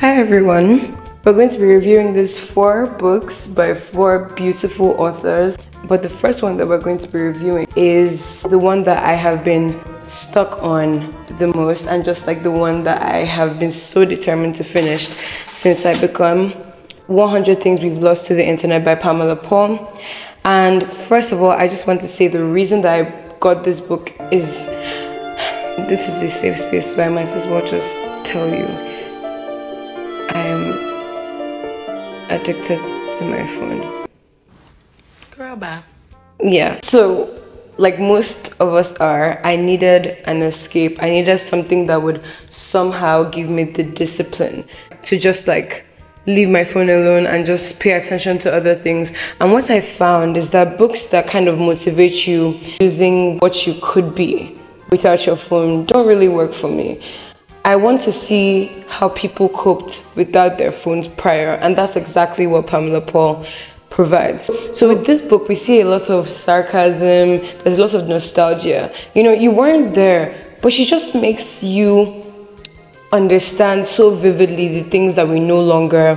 [0.00, 0.96] Hi everyone.
[1.24, 5.58] We're going to be reviewing these four books by four beautiful authors.
[5.88, 9.14] But the first one that we're going to be reviewing is the one that I
[9.14, 9.76] have been
[10.06, 14.54] stuck on the most and just like the one that I have been so determined
[14.54, 15.08] to finish
[15.50, 16.52] since I become
[17.08, 20.00] 100 Things We've Lost to the Internet by Pamela Paul.
[20.44, 23.80] And first of all, I just want to say the reason that I got this
[23.80, 24.66] book is
[25.88, 28.87] this is a safe space, so I might as well just tell you
[32.38, 32.78] addicted
[33.14, 34.06] to my phone.
[35.36, 35.82] Girl, bye.
[36.40, 36.80] Yeah.
[36.82, 37.34] So,
[37.78, 41.02] like most of us are, I needed an escape.
[41.02, 44.64] I needed something that would somehow give me the discipline
[45.02, 45.84] to just like
[46.26, 49.12] leave my phone alone and just pay attention to other things.
[49.40, 53.74] And what I found is that books that kind of motivate you using what you
[53.82, 54.58] could be
[54.90, 57.00] without your phone don't really work for me.
[57.68, 62.66] I want to see how people coped without their phones prior, and that's exactly what
[62.66, 63.44] Pamela Paul
[63.90, 64.46] provides.
[64.72, 68.90] So with this book, we see a lot of sarcasm, there's a lot of nostalgia.
[69.14, 72.24] You know, you weren't there, but she just makes you
[73.12, 76.16] understand so vividly the things that we no longer,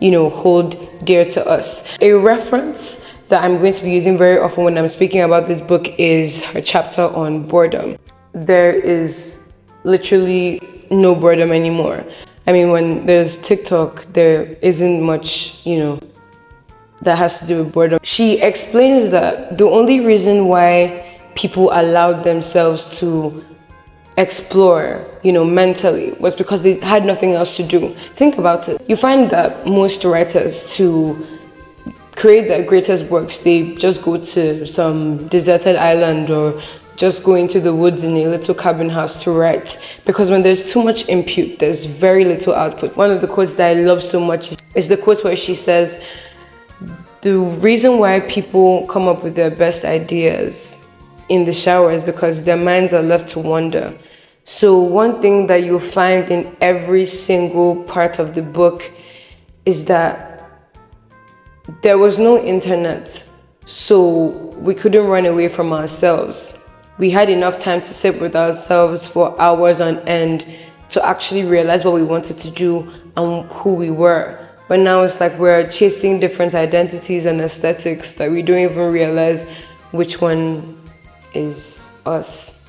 [0.00, 1.96] you know, hold dear to us.
[2.00, 5.60] A reference that I'm going to be using very often when I'm speaking about this
[5.60, 7.96] book is her chapter on boredom.
[8.32, 9.52] There is
[9.84, 10.60] literally
[10.90, 12.04] no boredom anymore.
[12.46, 16.00] I mean, when there's TikTok, there isn't much, you know,
[17.02, 18.00] that has to do with boredom.
[18.02, 23.44] She explains that the only reason why people allowed themselves to
[24.18, 27.88] explore, you know, mentally was because they had nothing else to do.
[28.14, 28.82] Think about it.
[28.88, 31.26] You find that most writers to
[32.16, 36.60] create their greatest works, they just go to some deserted island or
[37.00, 40.00] just go into the woods in a little cabin house to write.
[40.04, 42.94] Because when there's too much input, there's very little output.
[42.98, 46.06] One of the quotes that I love so much is the quote where she says,
[47.22, 50.86] the reason why people come up with their best ideas
[51.30, 53.96] in the shower is because their minds are left to wander.
[54.44, 58.90] So, one thing that you'll find in every single part of the book
[59.64, 60.50] is that
[61.82, 63.24] there was no internet,
[63.64, 64.26] so
[64.58, 66.69] we couldn't run away from ourselves.
[67.00, 70.46] We had enough time to sit with ourselves for hours on end
[70.90, 74.38] to actually realize what we wanted to do and who we were.
[74.68, 79.48] But now it's like we're chasing different identities and aesthetics that we don't even realize
[79.92, 80.78] which one
[81.32, 82.59] is us.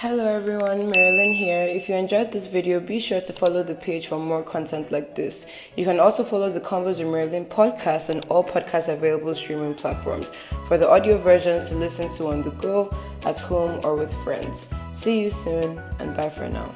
[0.00, 1.62] Hello everyone, Marilyn here.
[1.62, 5.14] If you enjoyed this video, be sure to follow the page for more content like
[5.14, 5.46] this.
[5.74, 10.32] You can also follow the Convos with Marilyn podcast on all podcast available streaming platforms
[10.68, 14.68] for the audio versions to listen to on the go, at home, or with friends.
[14.92, 16.74] See you soon, and bye for now.